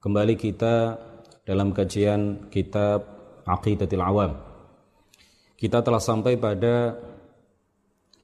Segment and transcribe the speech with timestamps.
[0.00, 0.96] Kembali kita
[1.44, 3.04] dalam kajian kitab
[3.44, 4.32] Aqidatul Awam.
[5.60, 6.96] Kita telah sampai pada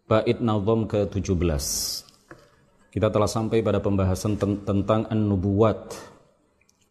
[0.09, 1.37] bait nazam ke-17.
[2.89, 5.93] Kita telah sampai pada pembahasan ten tentang an-nubuwat,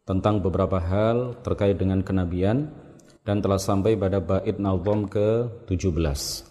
[0.05, 2.69] tentang beberapa hal terkait dengan kenabian
[3.25, 6.45] dan telah sampai pada bait nazam ke-17.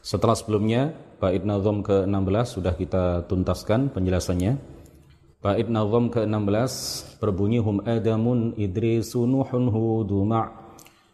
[0.00, 4.80] Setelah sebelumnya bait nazam ke-16 sudah kita tuntaskan penjelasannya.
[5.42, 6.70] Bait nazam ke-16
[7.18, 10.46] berbunyi hum adamun idrisu nuhun hudu ma'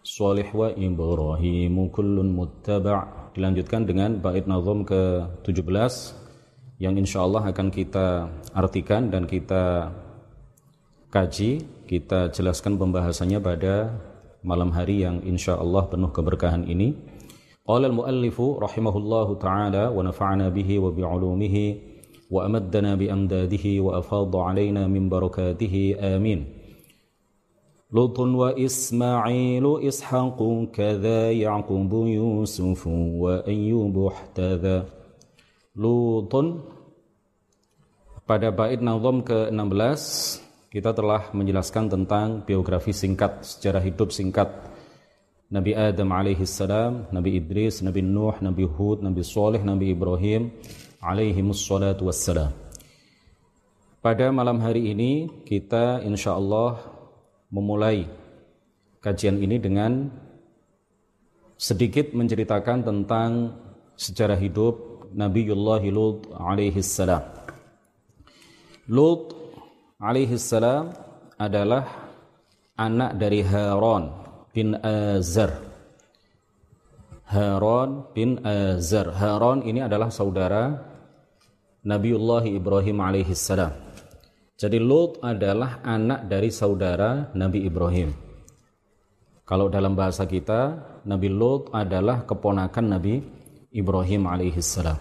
[0.04, 5.72] salih wa ibrahim kullun muttaba' dilanjutkan dengan bait nazam ke-17
[6.76, 9.96] yang insyaallah akan kita artikan dan kita
[11.08, 13.96] kaji kita jelaskan pembahasannya pada
[14.44, 16.92] malam hari yang insyaallah penuh keberkahan ini.
[17.64, 21.87] Qala al-muallifu rahimahullahu taala wa nafa'ana bihi wa bi'ulumihi
[22.31, 26.39] وأمدنا بأمداده وأفاض علينا من بركاته آمين
[27.93, 30.39] لوط وإسماعيل إسحاق
[30.73, 32.81] كذا يعقوب يوسف
[33.21, 34.77] وأيوب احتذا
[35.75, 36.33] لوط
[38.23, 39.99] Pada bait nazam ke-16
[40.71, 44.47] kita telah menjelaskan tentang biografi singkat, sejarah hidup singkat
[45.53, 50.49] Nabi Adam alaihi salam, Nabi Idris, Nabi Nuh, Nabi Hud, Nabi Saleh, Nabi Ibrahim,
[51.02, 52.50] alaihi wassalatu wassalam.
[53.98, 56.78] Pada malam hari ini kita insya Allah
[57.50, 58.06] memulai
[59.02, 60.10] kajian ini dengan
[61.58, 63.30] sedikit menceritakan tentang
[63.98, 67.26] sejarah hidup Nabiullah Lut alaihi salam.
[68.86, 69.34] Lut
[69.98, 70.94] alaihi salam
[71.34, 71.84] adalah
[72.78, 74.14] anak dari Harun
[74.54, 75.67] bin Azar
[77.28, 79.12] Harun bin Azar.
[79.12, 80.80] Harun ini adalah saudara
[81.84, 83.72] Nabiullah Ibrahim alaihissalam.
[84.58, 88.10] Jadi Lut adalah anak dari saudara Nabi Ibrahim.
[89.46, 93.22] Kalau dalam bahasa kita, Nabi Lut adalah keponakan Nabi
[93.70, 94.98] Ibrahim alaihissalam.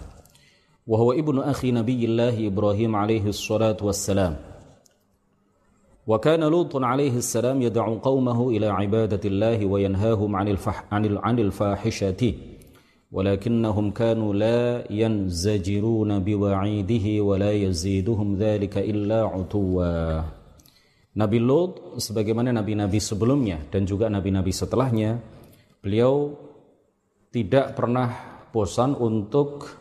[0.88, 4.47] Wahwa ibnu akhi Nabiyillah Ibrahim alaihissalatu wassalam.
[6.07, 12.33] وكان لوط عليه السلام يدعو قومه إلى عبادة الله وينهاهم عن, الفح عن, عن الفاحشة
[13.11, 20.21] ولكنهم كانوا لا ينزجرون بوعيده ولا يزيدهم ذلك إلا عتوا
[21.13, 25.21] Nabi Lot sebagaimana nabi-nabi sebelumnya dan juga nabi-nabi setelahnya
[25.77, 26.33] beliau
[27.29, 28.09] tidak pernah
[28.49, 29.77] bosan untuk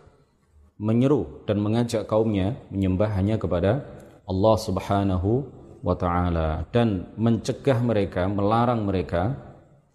[0.77, 3.81] menyeru dan mengajak kaumnya menyembah hanya kepada
[4.29, 5.56] Allah Subhanahu
[5.88, 9.40] wa taala dan mencegah mereka, melarang mereka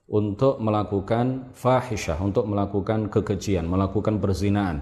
[0.08, 4.80] untuk melakukan fahisyah, untuk melakukan kekejian, melakukan perzinaan.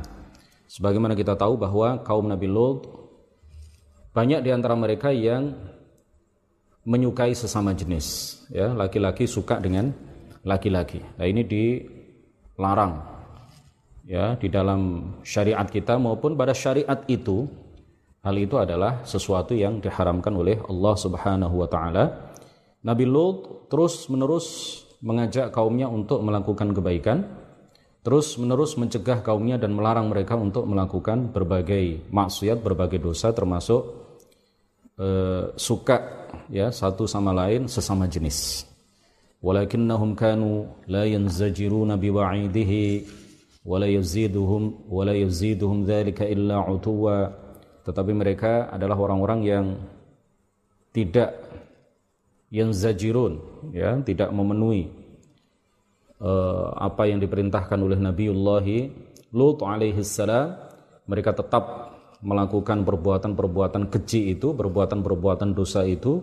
[0.71, 2.87] Sebagaimana kita tahu bahwa kaum Nabi Lut
[4.15, 5.51] banyak di antara mereka yang
[6.87, 9.91] menyukai sesama jenis, ya, laki-laki suka dengan
[10.47, 11.03] laki-laki.
[11.19, 13.11] Nah, ini dilarang
[14.11, 17.47] ya di dalam syariat kita maupun pada syariat itu
[18.21, 22.05] Hal itu adalah sesuatu yang diharamkan oleh Allah Subhanahu wa taala.
[22.85, 27.25] Nabi Lut terus-menerus mengajak kaumnya untuk melakukan kebaikan,
[28.05, 33.83] terus-menerus mencegah kaumnya dan melarang mereka untuk melakukan berbagai maksiat, berbagai dosa termasuk
[35.01, 38.69] eh, suka ya satu sama lain sesama jenis.
[39.41, 42.85] Walakinnahum kanu la yanzajiruna biwa'idihi
[43.65, 47.49] wa la yaziduhum wa la yaziduhum dzalika illa 'utuwa
[47.91, 49.67] tetapi mereka adalah orang-orang yang
[50.95, 51.35] tidak
[52.55, 53.43] yang zajirun
[53.75, 54.91] ya tidak memenuhi
[56.23, 58.67] uh, apa yang diperintahkan oleh Nabiullah
[59.35, 60.55] Lut alaihi salam.
[61.11, 66.23] Mereka tetap melakukan perbuatan-perbuatan keji itu perbuatan-perbuatan dosa itu.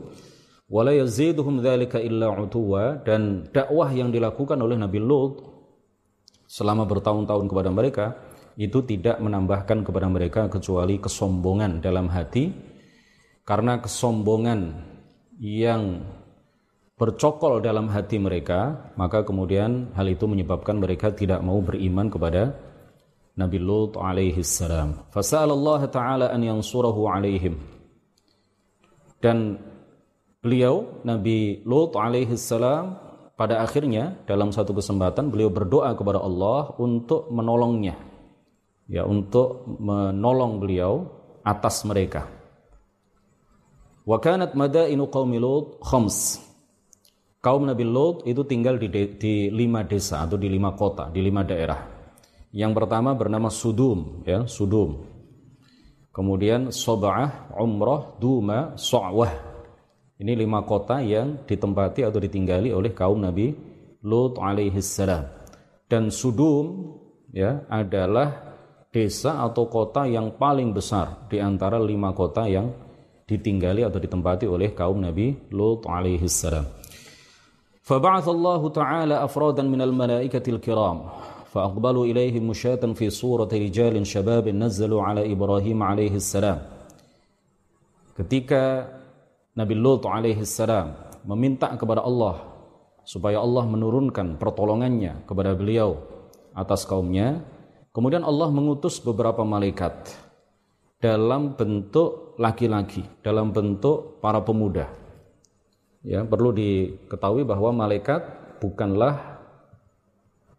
[0.67, 5.39] Wala yaziduhum dzalika illa utuwa dan dakwah yang dilakukan oleh Nabi Lut
[6.47, 8.05] selama bertahun-tahun kepada mereka
[8.57, 12.49] itu tidak menambahkan kepada mereka kecuali kesombongan dalam hati
[13.45, 14.81] karena kesombongan
[15.37, 16.01] yang
[16.97, 22.57] bercokol dalam hati mereka maka kemudian hal itu menyebabkan mereka tidak mau beriman kepada
[23.37, 25.05] Nabi Lut alaihi salam.
[25.13, 27.61] Allah taala an yansurahu alaihim.
[29.21, 29.61] Dan
[30.41, 32.97] beliau Nabi Lut alaihi salam
[33.37, 38.06] pada akhirnya dalam satu kesempatan beliau berdoa kepada Allah untuk menolongnya
[38.87, 41.05] ya untuk menolong beliau
[41.43, 42.27] atas mereka.
[44.07, 46.43] Wa kanat madainu qaumi Lut khams.
[47.43, 51.21] Kaum Nabi Lut itu tinggal di, de, di lima desa atau di lima kota, di
[51.21, 51.79] lima daerah.
[52.51, 55.05] Yang pertama bernama Sudum, ya, Sudum.
[56.09, 59.29] Kemudian Soba'ah, Umrah, Duma, So'wah.
[60.17, 63.53] Ini lima kota yang ditempati atau ditinggali oleh kaum Nabi
[64.01, 65.29] Lut alaihi salam.
[65.85, 66.97] Dan Sudum
[67.29, 68.56] ya adalah
[68.92, 72.68] desa atau kota yang paling besar di antara lima kota yang
[73.24, 76.82] ditinggali atau ditempati oleh kaum Nabi Lut alaihi salam.
[77.82, 80.98] فبعث الله تعالى أفرادا من الملائكة الكرام
[81.50, 86.58] فأقبلوا إليه مشاة في صورة رجال شباب نزلوا على إبراهيم عليه السلام
[88.14, 88.86] ketika
[89.58, 90.94] Nabi Lut alaihi salam
[91.26, 92.38] meminta kepada Allah
[93.02, 95.98] supaya Allah menurunkan pertolongannya kepada beliau
[96.54, 97.42] atas kaumnya
[97.97, 100.13] kemudian Allah mengutus beberapa malaikat
[101.01, 104.85] dalam bentuk laki-laki dalam bentuk para pemuda
[106.05, 108.21] ya perlu diketahui bahwa malaikat
[108.61, 109.37] bukanlah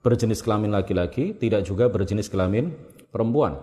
[0.02, 2.72] berjenis kelamin laki-laki, tidak juga berjenis kelamin
[3.10, 3.58] perempuan.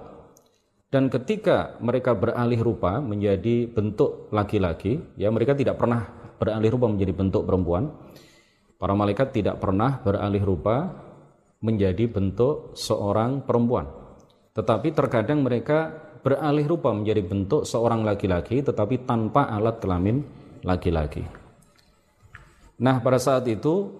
[0.91, 6.07] Dan ketika mereka beralih rupa menjadi bentuk laki-laki, ya mereka tidak pernah
[6.39, 7.91] beralih rupa menjadi bentuk perempuan.
[8.75, 10.91] Para malaikat tidak pernah beralih rupa
[11.63, 13.87] menjadi bentuk seorang perempuan.
[14.55, 15.91] Tetapi terkadang mereka
[16.25, 20.25] beralih rupa menjadi bentuk seorang laki-laki tetapi tanpa alat kelamin
[20.65, 21.21] laki-laki.
[22.81, 23.93] Nah, pada saat itu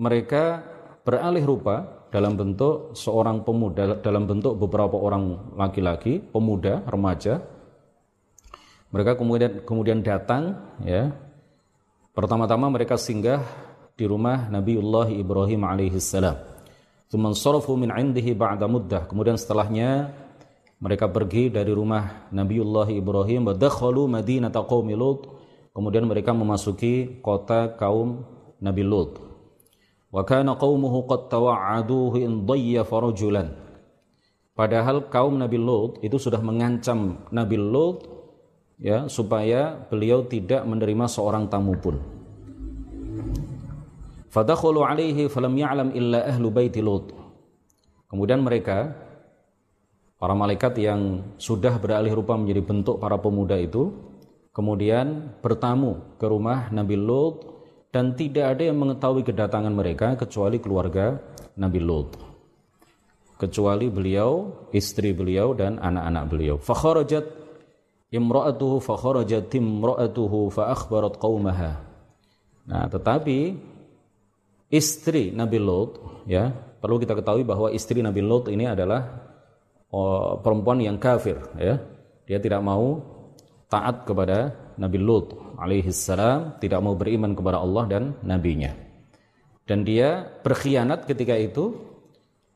[0.00, 0.64] mereka
[1.04, 7.44] beralih rupa dalam bentuk seorang pemuda, dalam bentuk beberapa orang laki-laki, pemuda, remaja.
[8.90, 11.12] Mereka kemudian kemudian datang, ya.
[12.16, 13.44] Pertama-tama mereka singgah
[13.92, 16.55] di rumah Nabiullah Ibrahim alaihissalam.
[17.06, 19.06] Tsumman sarafu min indihi ba'da muddah.
[19.06, 20.10] Kemudian setelahnya
[20.82, 25.30] mereka pergi dari rumah Nabiullah Ibrahim wa dakhalu madinata qaumi Lut.
[25.70, 28.26] Kemudian mereka memasuki kota kaum
[28.58, 29.22] Nabi Lut.
[30.10, 33.54] Wa kana qaumuhu qad tawa'aduhu in dayyafa rajulan.
[34.56, 38.08] Padahal kaum Nabi Lut itu sudah mengancam Nabi Lut
[38.80, 42.15] ya supaya beliau tidak menerima seorang tamu pun.
[44.36, 47.08] Fadakhulu alaihi falam ya'lam illa ahlu baiti Lut.
[48.04, 48.92] Kemudian mereka
[50.20, 53.96] para malaikat yang sudah beralih rupa menjadi bentuk para pemuda itu
[54.52, 57.48] kemudian bertamu ke rumah Nabi Lut
[57.88, 61.16] dan tidak ada yang mengetahui kedatangan mereka kecuali keluarga
[61.56, 62.12] Nabi Lut
[63.40, 66.56] kecuali beliau, istri beliau dan anak-anak beliau.
[66.60, 67.24] Fakharajat
[68.12, 71.72] imra'atuhu fakharajat imra'atuhu fa akhbarat qaumaha.
[72.64, 73.56] Nah, tetapi
[74.70, 79.04] istri Nabi Lut ya, perlu kita ketahui bahwa istri Nabi Lut ini adalah
[79.90, 81.78] oh, perempuan yang kafir ya.
[82.26, 82.98] Dia tidak mau
[83.70, 88.74] taat kepada Nabi Lut alaihi salam tidak mau beriman kepada Allah dan nabinya.
[89.66, 91.74] Dan dia berkhianat ketika itu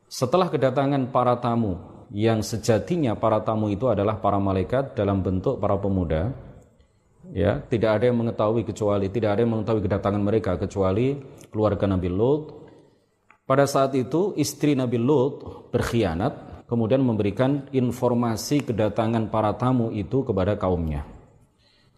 [0.06, 1.78] setelah kedatangan para tamu
[2.10, 6.49] yang sejatinya para tamu itu adalah para malaikat dalam bentuk para pemuda
[7.30, 11.18] ya tidak ada yang mengetahui kecuali tidak ada yang mengetahui kedatangan mereka kecuali
[11.50, 12.42] keluarga Nabi Lut.
[13.46, 20.54] Pada saat itu istri Nabi Lut berkhianat kemudian memberikan informasi kedatangan para tamu itu kepada
[20.54, 21.02] kaumnya.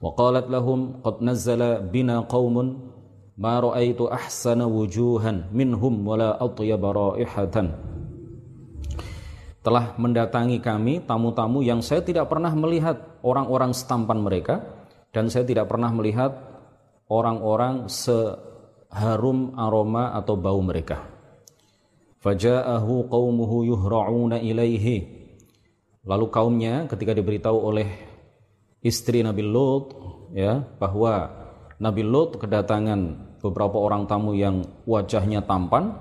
[0.00, 2.90] Waqalat lahum qad nazzala bina qaumun
[3.36, 7.76] ma ra'aitu ahsana wujuhan minhum wala atyaba raihatan.
[9.62, 14.81] Telah mendatangi kami tamu-tamu yang saya tidak pernah melihat orang-orang setampan mereka
[15.12, 16.32] dan saya tidak pernah melihat
[17.12, 21.04] orang-orang seharum aroma atau bau mereka.
[22.24, 25.20] Faja'ahu qaumuhu yuhra'una ilaihi.
[26.02, 27.86] Lalu kaumnya ketika diberitahu oleh
[28.82, 29.94] istri Nabi Lut
[30.34, 31.30] ya bahwa
[31.78, 35.94] Nabi Lut kedatangan beberapa orang tamu yang wajahnya tampan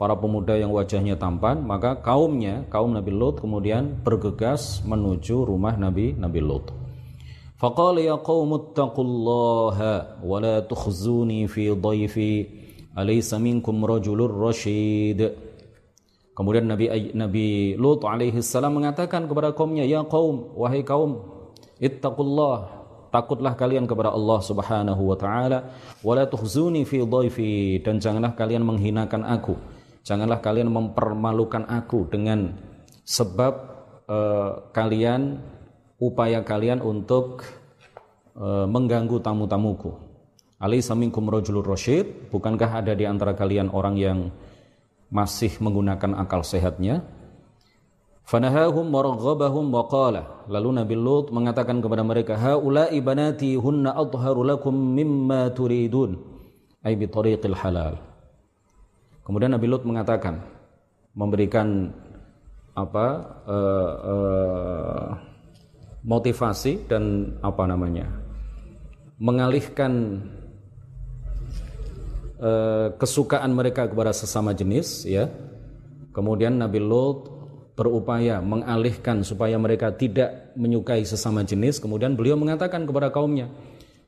[0.00, 6.16] para pemuda yang wajahnya tampan maka kaumnya kaum Nabi Lut kemudian bergegas menuju rumah Nabi
[6.16, 6.72] Nabi Lut
[7.58, 12.32] faqala ya qaum ittaqullaha wa la tukhzuni fi dhaifi
[12.94, 15.46] alaysa minkum rajulur rasyid
[16.38, 16.86] Kemudian Nabi
[17.18, 21.18] Nabi Lut alaihi salam mengatakan kepada kaumnya, "Ya kaum, wahai kaum,
[21.82, 25.72] ittaqullah takutlah kalian kepada Allah Subhanahu wa taala
[26.04, 29.56] wala tuhzuni fi dhaifi dan janganlah kalian menghinakan aku.
[30.04, 32.56] Janganlah kalian mempermalukan aku dengan
[33.04, 33.52] sebab
[34.08, 35.40] uh, kalian
[35.98, 37.42] upaya kalian untuk
[38.38, 39.94] uh, mengganggu tamu-tamuku
[40.58, 44.18] alaysa minkum rajulur rasyid bukankah ada di antara kalian orang yang
[45.10, 47.02] masih menggunakan akal sehatnya
[48.28, 50.44] Fanahahum waraghabahum wa qala.
[50.52, 56.20] Lalu Nabi Lut mengatakan kepada mereka, "Haula'i banati hunna adharu lakum mimma turidun."
[56.84, 57.96] Ai bi tariqil halal.
[59.24, 60.44] Kemudian Nabi Lut mengatakan
[61.16, 61.88] memberikan
[62.76, 63.06] apa
[63.48, 65.08] uh, uh,
[66.08, 68.08] motivasi dan apa namanya
[69.20, 70.24] mengalihkan
[72.40, 75.28] uh, kesukaan mereka kepada sesama jenis ya.
[76.16, 77.30] Kemudian Nabi Lut
[77.78, 81.78] berupaya mengalihkan supaya mereka tidak menyukai sesama jenis.
[81.78, 83.52] Kemudian beliau mengatakan kepada kaumnya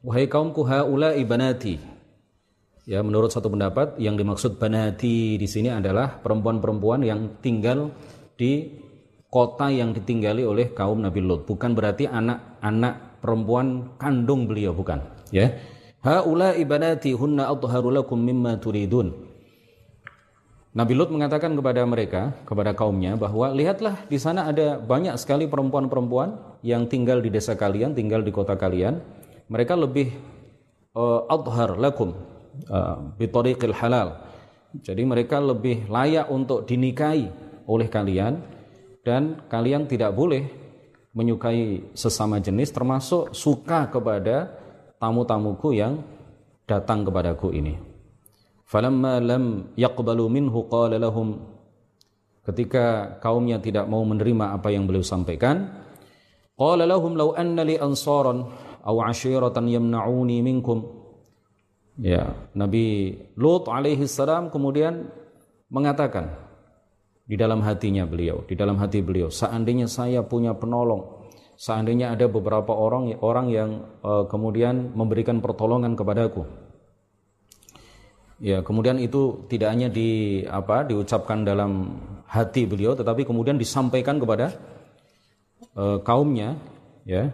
[0.00, 1.76] wahai kaumku haula ibanati
[2.88, 7.92] ya menurut satu pendapat yang dimaksud banati di sini adalah perempuan-perempuan yang tinggal
[8.34, 8.80] di
[9.30, 11.46] kota yang ditinggali oleh kaum Nabi Lut.
[11.46, 15.54] Bukan berarti anak-anak perempuan kandung beliau bukan ya.
[16.02, 19.30] Haula ibadati hunna adharu lakum mimma turidun.
[20.70, 26.62] Nabi Lut mengatakan kepada mereka kepada kaumnya bahwa lihatlah di sana ada banyak sekali perempuan-perempuan
[26.62, 29.02] yang tinggal di desa kalian tinggal di kota kalian.
[29.50, 30.14] Mereka lebih
[30.94, 32.14] uh, adhar lakum
[32.70, 34.22] uh, halal.
[34.70, 37.26] Jadi mereka lebih layak untuk dinikahi
[37.66, 38.38] oleh kalian
[39.04, 40.48] dan kalian tidak boleh
[41.10, 44.52] menyukai sesama jenis termasuk suka kepada
[45.02, 46.04] tamu-tamuku yang
[46.68, 47.74] datang kepadaku ini.
[48.70, 51.42] Falamma lam yaqbalu minhu qala lahum
[52.46, 55.82] ketika kaumnya tidak mau menerima apa yang beliau sampaikan
[56.54, 58.46] qala lahum law anna li ansaran
[58.86, 60.86] aw ashiratan yamna'uni minkum
[61.98, 65.10] ya Nabi Lut alaihi salam kemudian
[65.66, 66.49] mengatakan
[67.30, 69.30] di dalam hatinya beliau, di dalam hati beliau.
[69.30, 73.70] Seandainya saya punya penolong, seandainya ada beberapa orang orang yang
[74.02, 76.42] uh, kemudian memberikan pertolongan kepadaku.
[78.42, 84.58] Ya, kemudian itu tidak hanya di apa diucapkan dalam hati beliau tetapi kemudian disampaikan kepada
[85.78, 86.58] uh, kaumnya,
[87.06, 87.30] ya.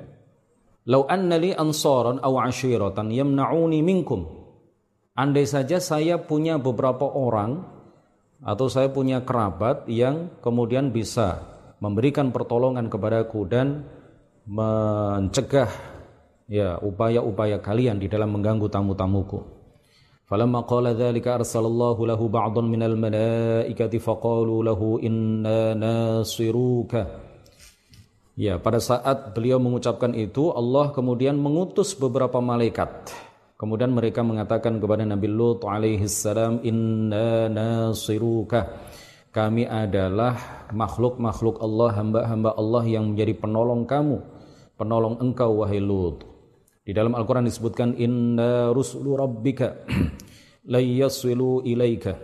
[0.87, 4.29] Lau anna li ansaran aw ashiratan yamna'uni minkum.
[5.17, 7.76] Andai saja saya punya beberapa orang
[8.45, 11.41] atau saya punya kerabat yang kemudian bisa
[11.81, 13.85] memberikan pertolongan kepadaku dan
[14.47, 15.71] mencegah
[16.47, 19.57] ya upaya-upaya kalian di dalam mengganggu tamu-tamuku.
[20.27, 27.23] Falamma qala dzalika arsalallahu lahu ba'dhan minal malaikati faqalu lahu inna nasiruka.
[28.37, 33.09] Ya, pada saat beliau mengucapkan itu Allah kemudian mengutus beberapa malaikat
[33.57, 38.85] Kemudian mereka mengatakan kepada Nabi Lut alaihi salam, "Inna nasiruka."
[39.33, 44.21] Kami adalah makhluk-makhluk Allah, hamba-hamba Allah yang menjadi penolong kamu,
[44.77, 46.25] penolong engkau wahai Lut.
[46.85, 49.89] Di dalam Al-Qur'an disebutkan inna rusulu rabbika
[50.73, 52.17] layasilu ilaika.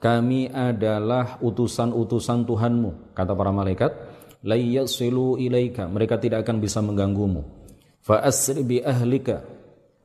[0.00, 3.92] Kami adalah utusan-utusan Tuhanmu, kata para malaikat,
[4.44, 5.88] layasilu ilaika.
[5.88, 7.40] Mereka tidak akan bisa mengganggumu.
[8.04, 9.53] Fa asri bi ahlika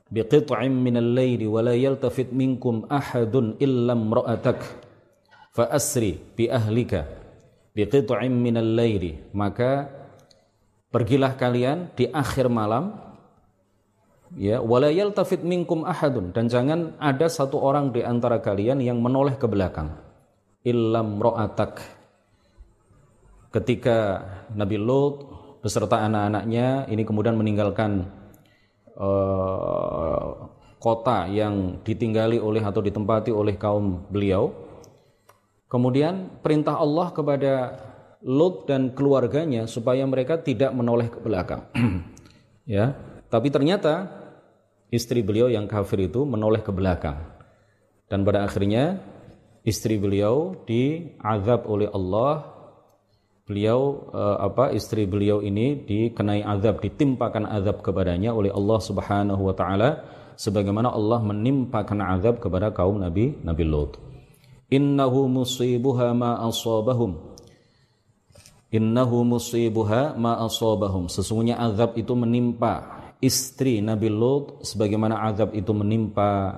[0.10, 4.60] biqit'in minal laili wa la yaltafit minkum ahadun illa imra'atak
[5.54, 7.06] fa asri bi ahlika
[7.78, 9.90] biqit'in minal laili maka
[10.90, 13.10] pergilah kalian di akhir malam
[14.38, 16.30] ya wala yaltafit minkum ahadun.
[16.36, 19.94] Dan jangan ada satu orang di antara kalian yang menoleh ke belakang
[20.66, 21.80] illam ro'atak
[23.56, 24.22] ketika
[24.54, 25.26] Nabi Lut
[25.64, 28.06] beserta anak-anaknya ini kemudian meninggalkan
[29.00, 30.28] uh,
[30.80, 34.52] kota yang ditinggali oleh atau ditempati oleh kaum beliau.
[35.70, 37.54] Kemudian perintah Allah kepada
[38.20, 41.64] Lut dan keluarganya supaya mereka tidak menoleh ke belakang.
[42.68, 42.92] ya,
[43.32, 44.12] tapi ternyata
[44.92, 47.16] istri beliau yang kafir itu menoleh ke belakang.
[48.12, 49.00] Dan pada akhirnya
[49.64, 52.59] istri beliau diazab oleh Allah
[53.50, 59.58] beliau uh, apa istri beliau ini dikenai azab ditimpakan azab kepadanya oleh Allah Subhanahu wa
[59.58, 60.06] taala
[60.38, 63.98] sebagaimana Allah menimpakan azab kepada kaum Nabi Nabi Lot.
[64.70, 67.18] Innahu musibuha ma asabahum.
[68.70, 71.10] Innahu musibuha ma asabahum.
[71.10, 76.54] Sesungguhnya azab itu menimpa istri Nabi Lot sebagaimana azab itu menimpa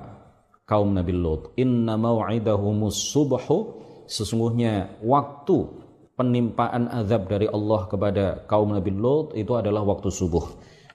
[0.67, 1.55] kaum Nabi Lot.
[1.55, 3.79] Inna mau'idahumus subhu
[4.12, 5.80] sesungguhnya waktu
[6.20, 10.44] penimpaan azab dari Allah kepada kaum Nabi Lut itu adalah waktu subuh.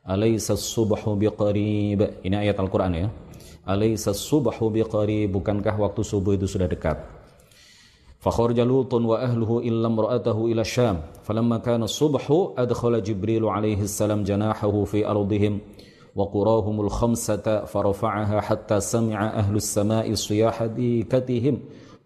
[0.01, 2.25] Alaysa subhu biqarib.
[2.25, 3.08] Ini ayat Al-Qur'an ya.
[3.70, 5.30] Alaysa subhu biqarib.
[5.38, 7.22] Bukankah waktu subuh itu sudah dekat?
[8.22, 14.84] فخرج لوط وأهله إلا امرأته إلى الشام فلما كان الصبح أدخل جبريل عليه السلام جناحه
[14.84, 15.60] في أرضهم
[16.16, 21.56] وقراهم الخمسة فرفعها حتى سمع أهل السماء صياح ديكتهم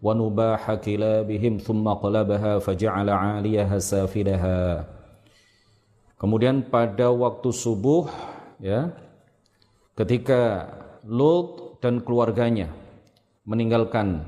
[0.02, 4.60] ونباح كلابهم ثم قلبها فجعل عاليها سافلها
[6.16, 8.08] Kemudian pada waktu subuh
[8.56, 8.88] ya
[9.92, 10.64] ketika
[11.04, 12.72] Lut dan keluarganya
[13.44, 14.24] meninggalkan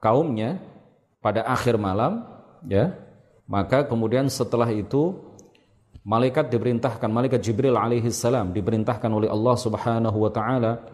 [0.00, 0.56] kaumnya
[1.20, 2.24] pada akhir malam
[2.64, 2.96] ya
[3.44, 5.12] maka kemudian setelah itu
[6.08, 10.88] malaikat diperintahkan malaikat Jibril alaihi salam diperintahkan oleh Allah Subhanahu wa taala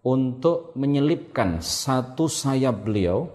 [0.00, 3.28] untuk menyelipkan satu sayap beliau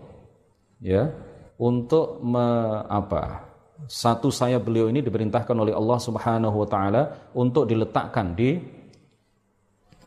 [0.81, 1.13] ya
[1.61, 2.45] untuk me,
[2.89, 3.45] apa
[3.85, 8.57] satu sayap beliau ini diperintahkan oleh Allah Subhanahu wa taala untuk diletakkan di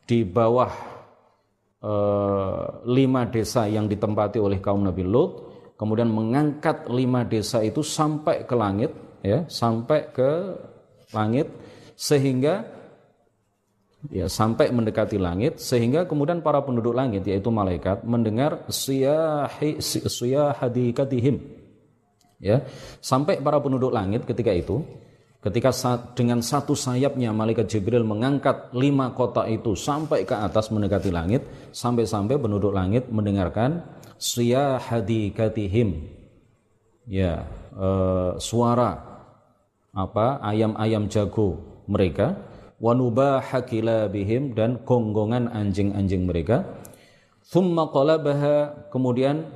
[0.09, 0.73] di bawah
[1.79, 1.93] e,
[2.91, 5.31] lima desa yang ditempati oleh kaum Nabi Lut
[5.79, 8.91] kemudian mengangkat lima desa itu sampai ke langit
[9.23, 10.31] ya sampai ke
[11.15, 11.47] langit
[11.95, 12.78] sehingga
[14.07, 21.43] ya sampai mendekati langit sehingga kemudian para penduduk langit yaitu malaikat mendengar siyahi siyahadikatihim.
[22.39, 22.63] Ya
[23.03, 24.87] sampai para penduduk langit ketika itu
[25.43, 31.11] ketika saat, dengan satu sayapnya malaikat Jibril mengangkat lima kota itu sampai ke atas mendekati
[31.11, 31.43] langit
[31.75, 33.83] sampai-sampai penduduk langit mendengarkan
[34.23, 36.15] siyahadikatihim.
[37.11, 39.03] Ya uh, suara
[39.91, 41.59] apa ayam-ayam jago
[41.91, 42.39] mereka
[42.79, 46.67] wanubaha kilabihim dan gonggongan anjing-anjing mereka.
[47.49, 49.47] Thumma qalabaha kemudian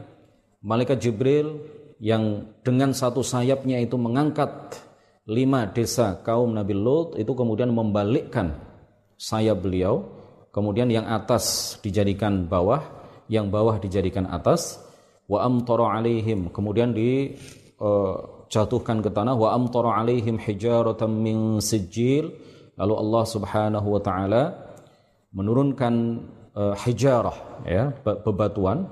[0.62, 1.62] malaikat Jibril
[2.02, 4.50] yang dengan satu sayapnya itu mengangkat
[5.30, 8.58] lima desa kaum Nabi Lut itu kemudian membalikkan
[9.14, 10.02] sayap beliau
[10.50, 13.02] kemudian yang atas dijadikan bawah
[13.32, 14.76] yang bawah dijadikan atas.
[15.24, 19.32] Wa amtara alaihim kemudian dijatuhkan uh, ke tanah.
[19.32, 22.36] Wa amtara alaihim hijaratan min sijil
[22.76, 24.42] Lalu Allah Subhanahu wa taala
[25.32, 25.94] menurunkan
[26.56, 28.88] uh, hijarah ya, bebatuan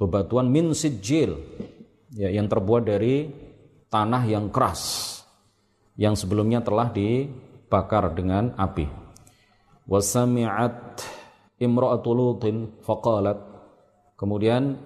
[0.00, 1.36] bebatuan min sijil
[2.12, 3.28] ya yang terbuat dari
[3.92, 5.12] tanah yang keras
[6.00, 8.88] yang sebelumnya telah dibakar dengan api.
[9.84, 11.04] Wasami'at
[11.60, 13.38] imra'atu Lutin faqalat
[14.16, 14.78] kemudian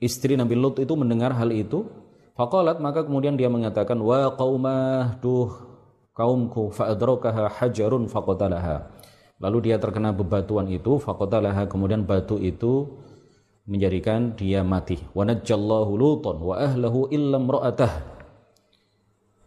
[0.00, 1.84] istri Nabi Lut itu mendengar hal itu
[2.38, 5.73] faqalat maka kemudian dia mengatakan wa qaumah duh
[6.14, 8.88] kaumku fa'adrakaha hajarun faqatalaha.
[9.42, 13.02] Lalu dia terkena bebatuan itu faqatalaha kemudian batu itu
[13.66, 15.02] menjadikan dia mati.
[15.12, 17.92] Wa najjallahu lutan wa ahlahu illam ra'atah.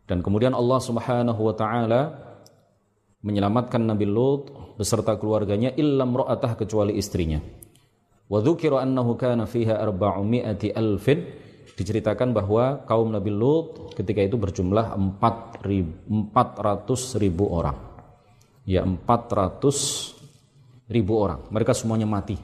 [0.08, 2.02] Dan kemudian Allah Subhanahu wa taala
[3.24, 7.40] menyelamatkan Nabi Lut beserta keluarganya illam ra'atah kecuali istrinya.
[8.28, 14.96] Wa dzukira annahu kana fiha arba'umi'ati alfin diceritakan bahwa kaum Nabi Lut ketika itu berjumlah
[14.96, 17.76] 400 ribu orang.
[18.64, 21.44] Ya 400 ribu orang.
[21.52, 22.40] Mereka semuanya mati